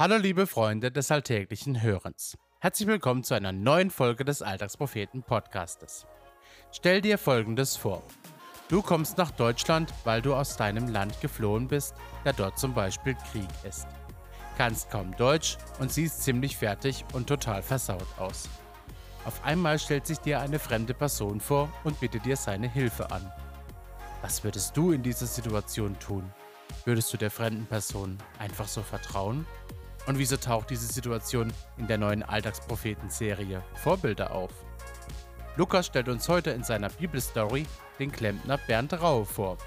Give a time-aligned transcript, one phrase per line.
[0.00, 2.38] Hallo liebe Freunde des alltäglichen Hörens.
[2.60, 6.06] Herzlich willkommen zu einer neuen Folge des Alltagspropheten Podcastes.
[6.70, 8.04] Stell dir folgendes vor.
[8.68, 13.16] Du kommst nach Deutschland, weil du aus deinem Land geflohen bist, da dort zum Beispiel
[13.32, 13.88] Krieg ist.
[14.56, 18.48] Kannst kaum Deutsch und siehst ziemlich fertig und total versaut aus.
[19.24, 23.32] Auf einmal stellt sich dir eine fremde Person vor und bittet dir seine Hilfe an.
[24.22, 26.32] Was würdest du in dieser Situation tun?
[26.84, 29.44] Würdest du der fremden Person einfach so vertrauen?
[30.08, 34.50] Und wieso taucht diese Situation in der neuen Alltagspropheten-Serie Vorbilder auf?
[35.56, 37.66] Lukas stellt uns heute in seiner Bibelstory
[37.98, 39.58] den Klempner Bernd Rau vor.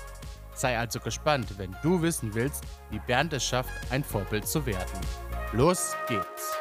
[0.55, 4.99] Sei also gespannt, wenn du wissen willst, wie Bernd es schafft, ein Vorbild zu werden.
[5.53, 6.60] Los geht's!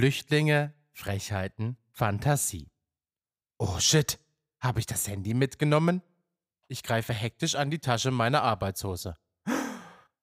[0.00, 2.70] Flüchtlinge, Frechheiten, Fantasie.
[3.58, 4.18] Oh shit,
[4.58, 6.00] habe ich das Handy mitgenommen?
[6.68, 9.14] Ich greife hektisch an die Tasche meiner Arbeitshose.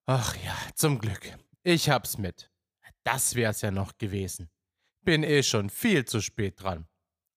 [0.08, 1.32] Ach ja, zum Glück.
[1.62, 2.50] Ich hab's mit.
[3.04, 4.50] Das wär's ja noch gewesen.
[5.02, 6.88] Bin eh schon viel zu spät dran.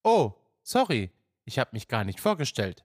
[0.03, 0.33] Oh,
[0.63, 1.11] sorry,
[1.45, 2.83] ich hab mich gar nicht vorgestellt.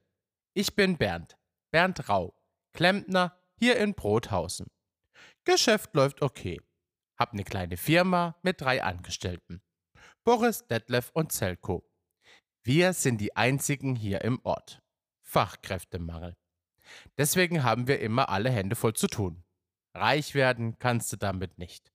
[0.53, 1.35] Ich bin Bernd,
[1.71, 2.39] Bernd Rau,
[2.73, 4.67] Klempner hier in Brothausen.
[5.45, 6.61] Geschäft läuft okay.
[7.17, 9.61] Hab ne kleine Firma mit drei Angestellten.
[10.23, 11.89] Boris, Detlef und Zelko.
[12.63, 14.81] Wir sind die einzigen hier im Ort.
[15.21, 16.35] Fachkräftemangel.
[17.17, 19.43] Deswegen haben wir immer alle Hände voll zu tun.
[19.93, 21.91] Reich werden kannst du damit nicht.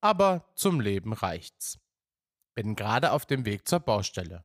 [0.00, 1.78] Aber zum Leben reicht's.
[2.54, 4.44] Bin gerade auf dem Weg zur Baustelle.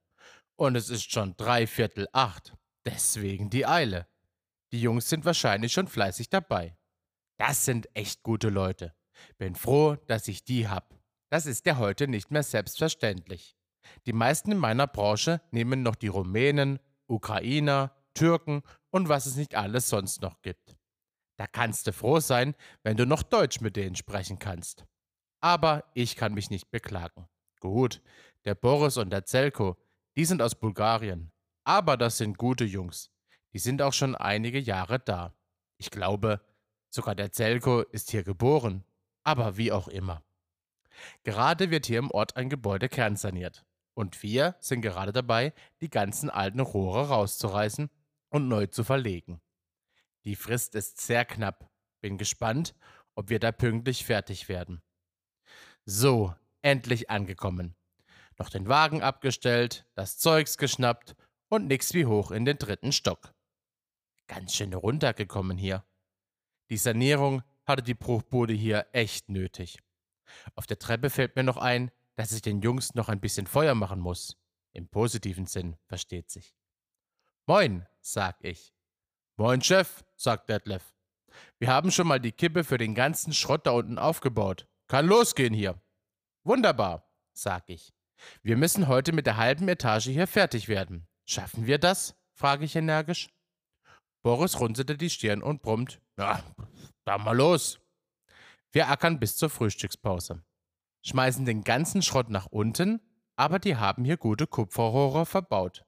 [0.56, 2.56] Und es ist schon drei Viertel acht.
[2.86, 4.08] Deswegen die Eile.
[4.72, 6.78] Die Jungs sind wahrscheinlich schon fleißig dabei.
[7.38, 8.96] Das sind echt gute Leute.
[9.38, 10.96] Bin froh, dass ich die hab.
[11.30, 13.56] Das ist ja heute nicht mehr selbstverständlich.
[14.06, 19.56] Die meisten in meiner Branche nehmen noch die Rumänen, Ukrainer, Türken und was es nicht
[19.56, 20.78] alles sonst noch gibt.
[21.38, 22.54] Da kannst du froh sein,
[22.84, 24.86] wenn du noch Deutsch mit denen sprechen kannst.
[25.42, 27.28] Aber ich kann mich nicht beklagen.
[27.60, 28.02] Gut,
[28.46, 29.78] der Boris und der Zelko,
[30.16, 31.32] die sind aus Bulgarien.
[31.64, 33.12] Aber das sind gute Jungs.
[33.54, 35.34] Die sind auch schon einige Jahre da.
[35.78, 36.42] Ich glaube,
[36.90, 38.84] sogar der Zelko ist hier geboren
[39.24, 40.24] aber wie auch immer.
[41.24, 43.66] Gerade wird hier im Ort ein Gebäude kernsaniert.
[43.94, 47.90] Und wir sind gerade dabei, die ganzen alten Rohre rauszureißen
[48.30, 49.42] und neu zu verlegen.
[50.24, 51.70] Die Frist ist sehr knapp.
[52.00, 52.74] Bin gespannt,
[53.16, 54.82] ob wir da pünktlich fertig werden.
[55.86, 57.76] So, endlich angekommen.
[58.38, 61.16] Noch den Wagen abgestellt, das Zeugs geschnappt
[61.50, 63.34] und nix wie hoch in den dritten Stock.
[64.28, 65.84] Ganz schön runtergekommen hier.
[66.70, 69.80] Die Sanierung hatte die Bruchbude hier echt nötig.
[70.56, 73.76] Auf der Treppe fällt mir noch ein, dass ich den Jungs noch ein bisschen Feuer
[73.76, 74.38] machen muss.
[74.74, 76.54] Im positiven Sinn, versteht sich.
[77.48, 78.74] Moin, sag ich.
[79.38, 80.94] Moin, Chef, sagt Detlef.
[81.60, 84.68] Wir haben schon mal die Kippe für den ganzen Schrott da unten aufgebaut.
[84.88, 85.82] Kann losgehen hier.
[86.44, 87.94] Wunderbar, sag ich.
[88.44, 91.08] Wir müssen heute mit der halben Etage hier fertig werden.
[91.26, 92.16] Schaffen wir das?
[92.34, 93.30] frage ich energisch.
[94.24, 96.00] Boris runzelte die Stirn und brummt.
[96.18, 96.44] Ja,
[97.06, 97.80] dann mal los.
[98.72, 100.44] Wir ackern bis zur Frühstückspause.
[101.06, 103.02] Schmeißen den ganzen Schrott nach unten,
[103.36, 105.84] aber die haben hier gute Kupferrohre verbaut.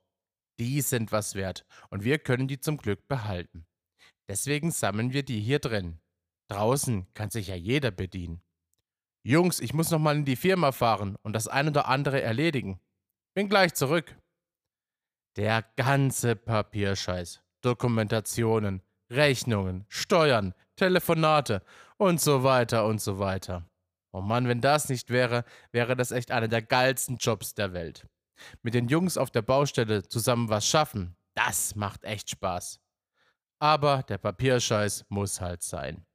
[0.59, 3.65] Die sind was wert und wir können die zum Glück behalten.
[4.27, 5.99] Deswegen sammeln wir die hier drin.
[6.49, 8.41] Draußen kann sich ja jeder bedienen.
[9.23, 12.79] Jungs, ich muss noch mal in die Firma fahren und das ein oder andere erledigen.
[13.33, 14.15] Bin gleich zurück.
[15.35, 21.63] Der ganze Papierscheiß, Dokumentationen, Rechnungen, Steuern, Telefonate
[21.97, 23.65] und so weiter und so weiter.
[24.11, 28.07] Oh Mann, wenn das nicht wäre, wäre das echt einer der geilsten Jobs der Welt.
[28.61, 32.79] Mit den Jungs auf der Baustelle zusammen was schaffen, das macht echt Spaß.
[33.59, 36.05] Aber der Papierscheiß muss halt sein.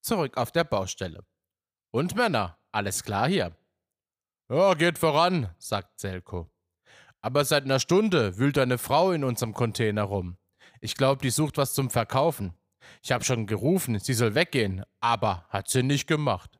[0.00, 1.24] Zurück auf der Baustelle.
[1.90, 3.54] Und Männer, alles klar hier?
[4.48, 6.50] Ja, geht voran, sagt Selko.
[7.22, 10.38] Aber seit einer Stunde wühlt eine Frau in unserem Container rum.
[10.80, 12.54] Ich glaube, die sucht was zum Verkaufen.
[13.02, 16.58] Ich habe schon gerufen, sie soll weggehen, aber hat sie nicht gemacht.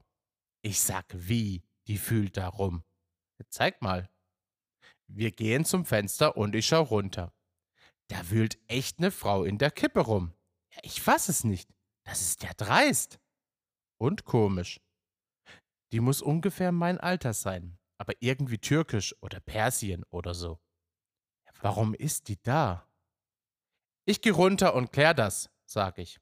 [0.63, 2.85] Ich sag wie, die fühlt da rum.
[3.49, 4.11] Zeig mal.
[5.09, 7.33] Wir gehen zum Fenster und ich schau runter.
[8.09, 10.35] Da wühlt echt ne Frau in der Kippe rum.
[10.75, 11.71] Ja, ich fass es nicht.
[12.05, 13.19] Das ist ja dreist.
[13.99, 14.81] Und komisch.
[15.93, 20.59] Die muss ungefähr mein Alter sein, aber irgendwie türkisch oder Persien oder so.
[21.61, 22.89] Warum ist die da?
[24.07, 26.19] Ich geh runter und klär das, sag ich.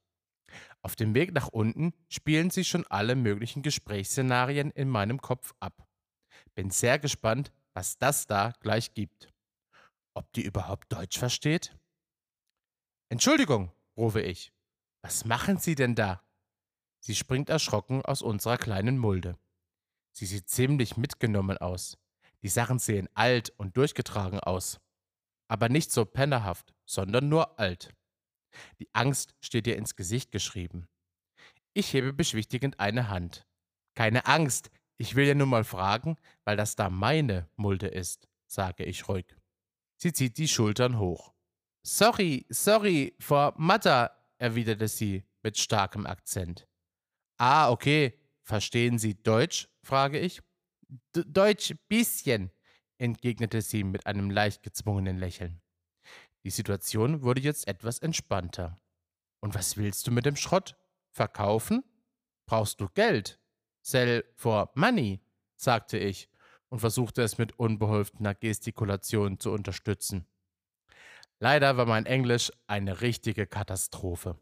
[0.82, 5.86] Auf dem Weg nach unten spielen sich schon alle möglichen Gesprächsszenarien in meinem Kopf ab.
[6.56, 9.32] Bin sehr gespannt, was das da gleich gibt.
[10.14, 11.78] Ob die überhaupt Deutsch versteht?
[13.08, 14.52] Entschuldigung, rufe ich.
[15.02, 16.24] Was machen Sie denn da?
[16.98, 19.38] Sie springt erschrocken aus unserer kleinen Mulde.
[20.18, 21.96] Sie sieht ziemlich mitgenommen aus.
[22.42, 24.80] Die Sachen sehen alt und durchgetragen aus.
[25.46, 27.94] Aber nicht so pennerhaft, sondern nur alt.
[28.80, 30.88] Die Angst steht ihr ins Gesicht geschrieben.
[31.72, 33.46] Ich hebe beschwichtigend eine Hand.
[33.94, 38.82] Keine Angst, ich will ja nur mal fragen, weil das da meine Mulde ist, sage
[38.82, 39.36] ich ruhig.
[39.98, 41.32] Sie zieht die Schultern hoch.
[41.86, 46.66] Sorry, sorry, for Mutter, erwiderte sie mit starkem Akzent.
[47.36, 48.18] Ah, okay.
[48.48, 49.68] Verstehen Sie Deutsch?
[49.82, 50.40] frage ich.
[51.14, 52.50] D Deutsch bisschen,
[52.96, 55.60] entgegnete sie mit einem leicht gezwungenen Lächeln.
[56.44, 58.80] Die Situation wurde jetzt etwas entspannter.
[59.40, 60.76] Und was willst du mit dem Schrott?
[61.10, 61.84] Verkaufen?
[62.46, 63.38] Brauchst du Geld?
[63.82, 65.20] Sell for money,
[65.56, 66.30] sagte ich
[66.70, 70.26] und versuchte es mit unbeholfener Gestikulation zu unterstützen.
[71.38, 74.38] Leider war mein Englisch eine richtige Katastrophe.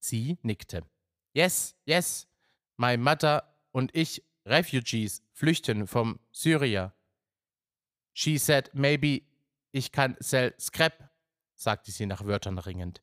[0.00, 0.84] Sie nickte.
[1.34, 2.26] Yes, yes,
[2.76, 3.42] my mother
[3.72, 6.94] und ich, Refugees, flüchten vom Syria.
[8.12, 9.22] She said maybe
[9.72, 11.10] ich kann sell scrap,
[11.54, 13.02] sagte sie nach Wörtern ringend.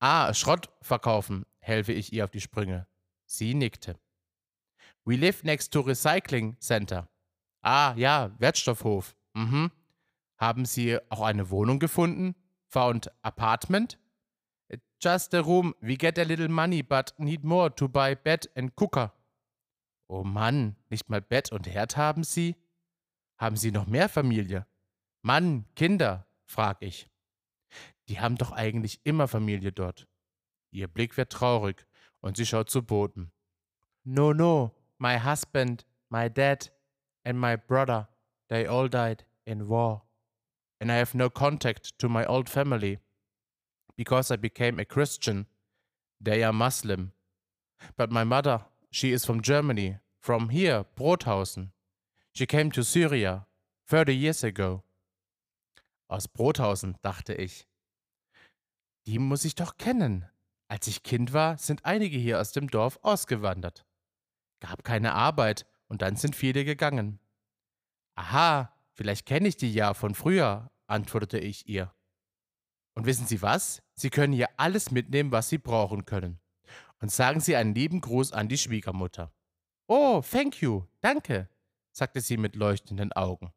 [0.00, 2.86] Ah, Schrott verkaufen, helfe ich ihr auf die Sprünge.
[3.26, 3.98] Sie nickte.
[5.04, 7.08] We live next to Recycling Center.
[7.62, 9.16] Ah, ja, Wertstoffhof.
[9.34, 9.70] Mhm.
[10.36, 12.34] Haben Sie auch eine Wohnung gefunden?
[12.68, 13.98] Found apartment?
[15.04, 15.74] Just a room.
[15.82, 19.12] We get a little money, but need more to buy bed and cooker.
[20.08, 22.56] Oh Mann, nicht mal Bett und Herd haben Sie?
[23.36, 24.66] Haben Sie noch mehr Familie?
[25.20, 27.10] Mann, Kinder, frag ich.
[28.08, 30.08] Die haben doch eigentlich immer Familie dort.
[30.70, 31.86] Ihr Blick wird traurig
[32.22, 33.30] und sie schaut zu Boden.
[34.04, 36.72] No, no, my husband, my dad
[37.24, 38.08] and my brother,
[38.48, 40.08] they all died in war.
[40.80, 43.00] And I have no contact to my old family
[43.96, 45.46] because I became a Christian.
[46.20, 47.12] They are Muslim.
[47.96, 51.72] But my mother, she is from Germany, from here, Brothausen.
[52.32, 53.46] She came to Syria
[53.88, 54.82] 30 years ago.
[56.08, 57.66] Aus Brothausen, dachte ich.
[59.06, 60.26] Die muss ich doch kennen.
[60.68, 63.84] Als ich Kind war, sind einige hier aus dem Dorf ausgewandert.
[64.60, 67.20] Gab keine Arbeit und dann sind viele gegangen.
[68.14, 71.92] Aha, vielleicht kenne ich die ja von früher, antwortete ich ihr.
[72.94, 73.82] Und wissen Sie was?
[73.94, 76.40] Sie können hier alles mitnehmen, was Sie brauchen können.
[77.00, 79.32] Und sagen Sie einen lieben Gruß an die Schwiegermutter.
[79.86, 81.50] Oh, thank you, danke,
[81.92, 83.52] sagte sie mit leuchtenden Augen.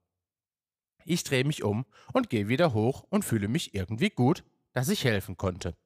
[1.06, 4.44] Ich drehe mich um und gehe wieder hoch und fühle mich irgendwie gut,
[4.74, 5.78] dass ich helfen konnte.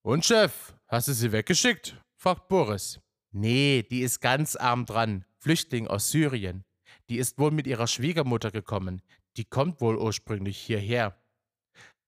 [0.00, 2.02] Und Chef, hast du sie weggeschickt?
[2.16, 3.00] fragt Boris.
[3.32, 6.64] Nee, die ist ganz arm dran, Flüchtling aus Syrien.
[7.10, 9.02] Die ist wohl mit ihrer Schwiegermutter gekommen.
[9.36, 11.20] Die kommt wohl ursprünglich hierher.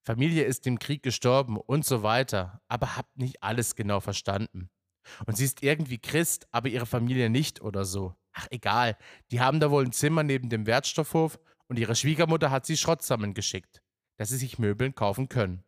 [0.02, 4.70] Familie ist im Krieg gestorben und so weiter, aber habt nicht alles genau verstanden.
[5.26, 8.14] Und sie ist irgendwie Christ, aber ihre Familie nicht oder so.
[8.32, 8.96] Ach egal,
[9.30, 11.38] die haben da wohl ein Zimmer neben dem Wertstoffhof
[11.68, 13.82] und ihre Schwiegermutter hat sie Schrott zusammengeschickt,
[14.16, 15.64] dass sie sich Möbeln kaufen können.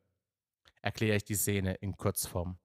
[0.81, 2.59] Erkläre ich die Szene in Kurzform.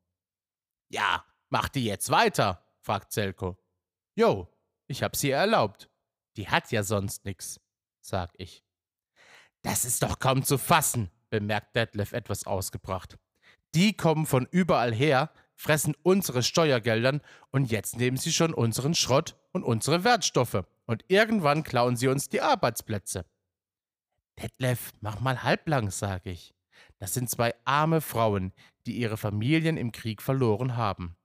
[0.89, 3.57] Ja, mach die jetzt weiter, fragt Zelko.
[4.15, 4.47] Jo,
[4.87, 5.89] ich hab sie erlaubt.
[6.37, 7.59] Die hat ja sonst nix,
[8.01, 8.63] sag ich.
[9.61, 13.17] Das ist doch kaum zu fassen, bemerkt Detlef etwas ausgebracht.
[13.75, 19.35] Die kommen von überall her, fressen unsere Steuergeldern und jetzt nehmen sie schon unseren Schrott
[19.51, 20.63] und unsere Wertstoffe.
[20.85, 23.25] Und irgendwann klauen sie uns die Arbeitsplätze.
[24.41, 26.53] Detlef, mach mal halblang, sage ich.
[26.99, 28.53] Das sind zwei arme Frauen,
[28.85, 31.17] die ihre Familien im Krieg verloren haben.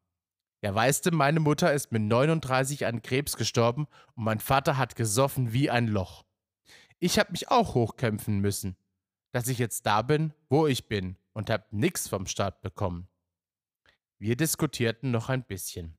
[0.63, 4.97] Ja, weißt du, meine Mutter ist mit 39 an Krebs gestorben und mein Vater hat
[4.97, 6.25] gesoffen wie ein Loch.
[7.01, 8.77] Ich habe mich auch hochkämpfen müssen,
[9.33, 13.09] dass ich jetzt da bin, wo ich bin und hab nix vom Staat bekommen.
[14.19, 15.99] Wir diskutierten noch ein bisschen.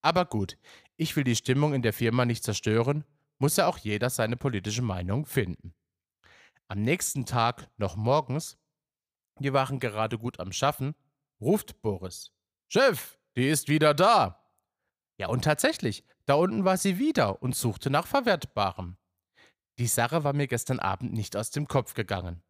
[0.00, 0.56] Aber gut,
[0.96, 3.04] ich will die Stimmung in der Firma nicht zerstören,
[3.38, 5.74] muss ja auch jeder seine politische Meinung finden.
[6.68, 8.58] Am nächsten Tag, noch morgens,
[9.38, 10.94] wir waren gerade gut am Schaffen,
[11.40, 12.32] ruft Boris.
[12.68, 14.44] Chef, die ist wieder da.
[15.18, 18.96] Ja, und tatsächlich, da unten war sie wieder und suchte nach Verwertbarem.
[19.78, 22.42] Die Sache war mir gestern Abend nicht aus dem Kopf gegangen.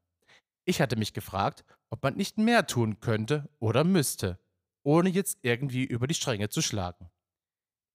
[0.69, 4.39] Ich hatte mich gefragt, ob man nicht mehr tun könnte oder müsste,
[4.83, 7.09] ohne jetzt irgendwie über die Stränge zu schlagen.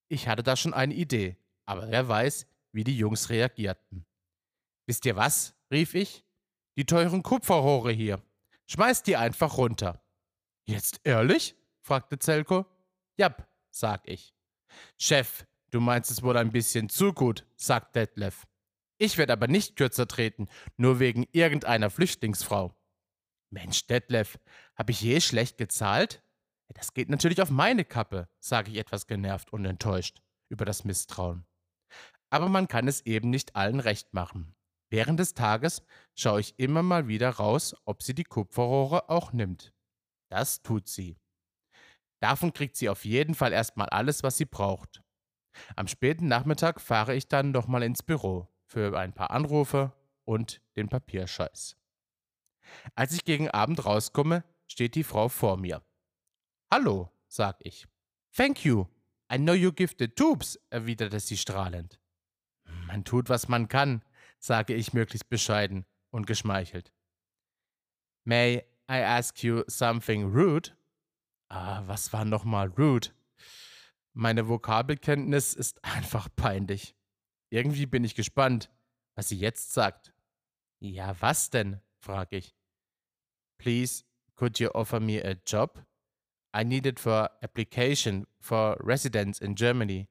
[0.07, 1.37] Ich hatte da schon eine Idee,
[1.67, 4.07] aber wer weiß, wie die Jungs reagierten.
[4.87, 5.53] Wisst ihr was?
[5.69, 6.25] rief ich.
[6.75, 8.23] Die teuren Kupferrohre hier.
[8.65, 10.01] Schmeißt die einfach runter.
[10.65, 11.55] Jetzt ehrlich?
[11.79, 12.65] fragte Zelko.
[13.17, 14.33] Jap, sag ich.
[14.97, 18.47] Chef, du meinst es wohl ein bisschen zu gut, sagt Detlef.
[18.97, 20.47] Ich werde aber nicht kürzer treten,
[20.77, 22.75] nur wegen irgendeiner Flüchtlingsfrau.
[23.49, 24.39] Mensch, Detlef,
[24.75, 26.23] habe ich je schlecht gezahlt?
[26.73, 31.45] Das geht natürlich auf meine Kappe, sage ich etwas genervt und enttäuscht über das Misstrauen.
[32.31, 34.55] Aber man kann es eben nicht allen recht machen.
[34.89, 35.83] Während des Tages
[36.15, 39.73] schaue ich immer mal wieder raus, ob sie die Kupferrohre auch nimmt.
[40.29, 41.17] Das tut sie.
[42.21, 45.03] Davon kriegt sie auf jeden Fall erstmal alles, was sie braucht.
[45.75, 49.93] Am späten Nachmittag fahre ich dann nochmal ins Büro für ein paar Anrufe
[50.25, 51.77] und den Papierscheiß.
[52.95, 55.83] Als ich gegen Abend rauskomme, steht die Frau vor mir.
[56.71, 57.87] Hallo, sag ich.
[58.35, 58.87] Thank you.
[59.31, 61.99] I know you the tubes, erwiderte sie strahlend.
[62.87, 64.03] Man tut, was man kann,
[64.39, 66.91] sage ich möglichst bescheiden und geschmeichelt.
[68.23, 70.71] May I ask you something rude?
[71.49, 73.09] Ah, was war nochmal rude?
[74.13, 76.95] Meine Vokabelkenntnis ist einfach peinlich.
[77.53, 78.71] Irgendwie bin ich gespannt,
[79.13, 80.11] was sie jetzt sagt.
[80.79, 81.79] Ja, was denn?
[81.99, 82.55] frage ich.
[83.59, 85.85] Please, could you offer me a job?
[86.55, 90.09] I need it for application for residence in Germany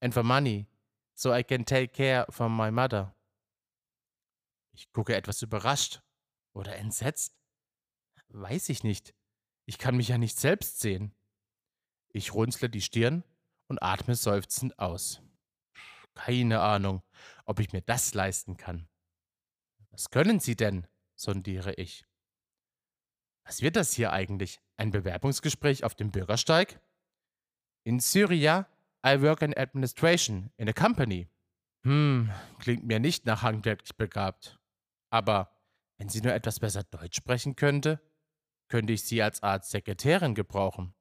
[0.00, 0.68] and for money,
[1.14, 3.12] so I can take care for my mother.
[4.70, 6.00] Ich gucke etwas überrascht
[6.52, 7.36] oder entsetzt.
[8.28, 9.16] Weiß ich nicht.
[9.66, 11.12] Ich kann mich ja nicht selbst sehen.
[12.10, 13.24] Ich runzle die Stirn
[13.66, 15.23] und atme seufzend aus.
[16.14, 17.02] Keine Ahnung,
[17.44, 18.88] ob ich mir das leisten kann.
[19.90, 20.86] Was können Sie denn?
[21.16, 22.04] sondiere ich.
[23.44, 24.60] Was wird das hier eigentlich?
[24.76, 26.80] Ein Bewerbungsgespräch auf dem Bürgersteig?
[27.84, 28.66] In Syria,
[29.06, 31.28] I work in administration in a company.
[31.82, 34.58] Hm, klingt mir nicht nach handwerklich begabt.
[35.10, 35.54] Aber
[35.98, 38.00] wenn sie nur etwas besser Deutsch sprechen könnte,
[38.68, 40.94] könnte ich sie als Art Sekretärin gebrauchen.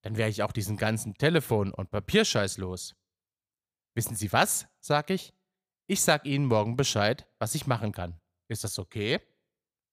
[0.00, 2.96] Dann wäre ich auch diesen ganzen Telefon- und Papierscheiß los.
[3.96, 4.68] Wissen Sie was?
[4.78, 5.32] sag ich.
[5.86, 8.20] Ich sag Ihnen morgen Bescheid, was ich machen kann.
[8.46, 9.20] Ist das okay?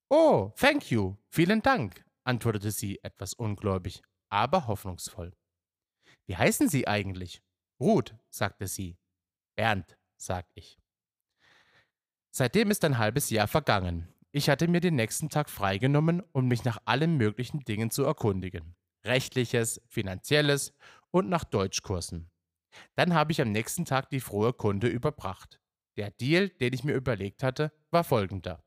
[0.10, 5.34] Oh, thank you, vielen Dank, antwortete sie etwas ungläubig, aber hoffnungsvoll.
[6.28, 7.42] Wie heißen Sie eigentlich?
[7.80, 8.98] Ruth, sagte sie.
[9.56, 10.78] Bernd, sag ich.
[12.30, 14.14] Seitdem ist ein halbes Jahr vergangen.
[14.32, 18.76] Ich hatte mir den nächsten Tag freigenommen, um mich nach allen möglichen Dingen zu erkundigen.
[19.06, 20.74] Rechtliches, finanzielles
[21.10, 22.33] und nach Deutschkursen.
[22.96, 25.60] Dann habe ich am nächsten Tag die frohe Kunde überbracht.
[25.98, 28.64] Der Deal, den ich mir überlegt hatte, war folgender.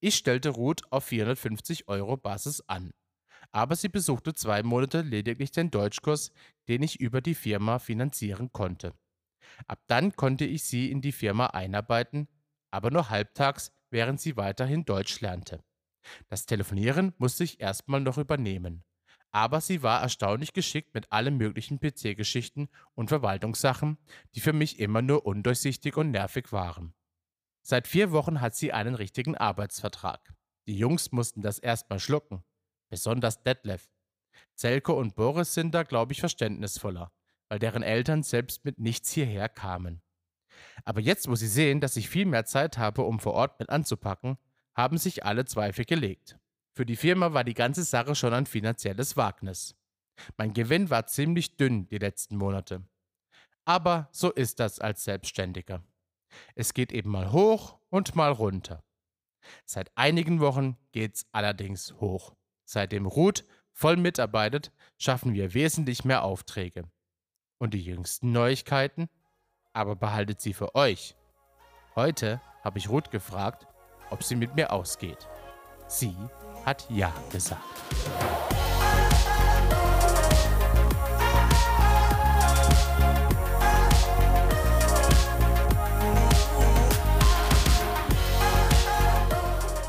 [0.00, 2.92] Ich stellte Ruth auf 450 Euro Basis an.
[3.50, 6.32] Aber sie besuchte zwei Monate lediglich den Deutschkurs,
[6.68, 8.94] den ich über die Firma finanzieren konnte.
[9.66, 12.28] Ab dann konnte ich sie in die Firma einarbeiten,
[12.70, 15.62] aber nur halbtags, während sie weiterhin Deutsch lernte.
[16.28, 18.84] Das Telefonieren musste ich erstmal noch übernehmen.
[19.32, 23.96] Aber sie war erstaunlich geschickt mit allen möglichen PC-Geschichten und Verwaltungssachen,
[24.34, 26.94] die für mich immer nur undurchsichtig und nervig waren.
[27.62, 30.34] Seit vier Wochen hat sie einen richtigen Arbeitsvertrag.
[30.66, 32.44] Die Jungs mussten das erstmal schlucken.
[32.90, 33.88] Besonders Detlef.
[34.54, 37.10] Zelko und Boris sind da, glaube ich, verständnisvoller,
[37.48, 40.02] weil deren Eltern selbst mit nichts hierher kamen.
[40.84, 43.70] Aber jetzt, wo sie sehen, dass ich viel mehr Zeit habe, um vor Ort mit
[43.70, 44.36] anzupacken,
[44.74, 46.38] haben sich alle Zweifel gelegt.
[46.74, 49.76] Für die Firma war die ganze Sache schon ein finanzielles Wagnis.
[50.36, 52.82] Mein Gewinn war ziemlich dünn die letzten Monate.
[53.64, 55.84] Aber so ist das als Selbstständiger.
[56.54, 58.82] Es geht eben mal hoch und mal runter.
[59.64, 62.34] Seit einigen Wochen geht's allerdings hoch.
[62.64, 66.84] Seitdem Ruth voll mitarbeitet, schaffen wir wesentlich mehr Aufträge.
[67.58, 69.08] Und die jüngsten Neuigkeiten?
[69.72, 71.16] Aber behaltet sie für euch.
[71.94, 73.66] Heute habe ich Ruth gefragt,
[74.10, 75.28] ob sie mit mir ausgeht.
[75.86, 76.16] Sie
[76.64, 77.62] hat Ja gesagt.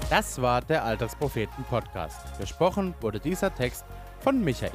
[0.10, 2.38] Das war der Alltagspropheten-Podcast.
[2.38, 3.84] Gesprochen wurde dieser Text
[4.20, 4.72] von Michael.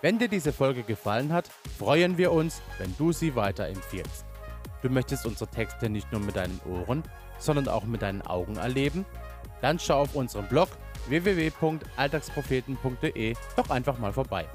[0.00, 4.24] Wenn dir diese Folge gefallen hat, freuen wir uns, wenn du sie weiterempfiehlst.
[4.80, 7.02] Du möchtest unsere Texte nicht nur mit deinen Ohren,
[7.38, 9.04] sondern auch mit deinen Augen erleben?
[9.60, 10.68] Dann schau auf unserem Blog
[11.08, 14.46] www.alltagspropheten.de doch einfach mal vorbei.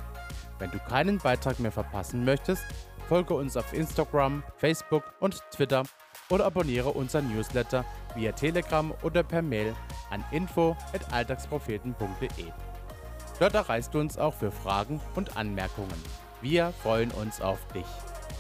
[0.60, 2.64] Wenn du keinen Beitrag mehr verpassen möchtest,
[3.08, 5.82] folge uns auf Instagram, Facebook und Twitter
[6.30, 7.84] oder abonniere unseren Newsletter
[8.16, 9.74] via Telegram oder per Mail
[10.10, 12.46] an info@alltagspropheten.de.
[13.40, 16.02] Dort erreichst du uns auch für Fragen und Anmerkungen.
[16.42, 17.86] Wir freuen uns auf dich.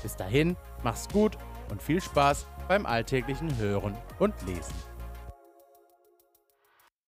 [0.03, 1.37] Bis dahin, mach's gut
[1.69, 4.90] und viel Spaß beim alltäglichen Hören und Lesen.